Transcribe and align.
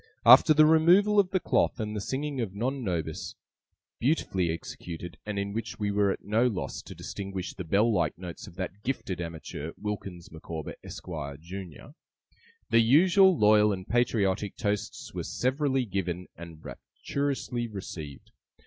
After 0.25 0.51
the 0.51 0.65
removal 0.65 1.19
of 1.19 1.29
the 1.29 1.39
cloth, 1.39 1.79
and 1.79 1.95
the 1.95 2.01
singing 2.01 2.41
of 2.41 2.55
Non 2.55 2.83
Nobis 2.83 3.35
(beautifully 3.99 4.49
executed, 4.49 5.19
and 5.27 5.37
in 5.37 5.53
which 5.53 5.77
we 5.77 5.91
were 5.91 6.09
at 6.09 6.23
no 6.25 6.47
loss 6.47 6.81
to 6.81 6.95
distinguish 6.95 7.53
the 7.53 7.63
bell 7.63 7.93
like 7.93 8.17
notes 8.17 8.47
of 8.47 8.55
that 8.55 8.81
gifted 8.81 9.21
amateur, 9.21 9.73
WILKINS 9.79 10.31
MICAWBER, 10.31 10.73
ESQUIRE, 10.83 11.37
JUNIOR), 11.37 11.93
the 12.71 12.79
usual 12.81 13.37
loyal 13.37 13.71
and 13.71 13.87
patriotic 13.87 14.57
toasts 14.57 15.13
were 15.13 15.21
severally 15.21 15.85
given 15.85 16.25
and 16.35 16.65
rapturously 16.65 17.67
received. 17.67 18.31